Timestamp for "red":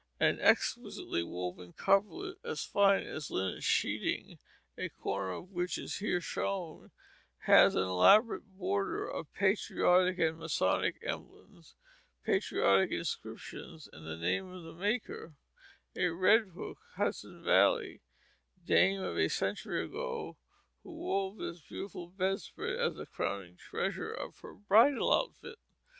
16.07-16.47